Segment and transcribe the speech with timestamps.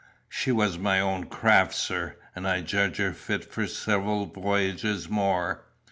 [0.27, 5.63] "She was my own craft, sir, and I judged her fit for several voyages more.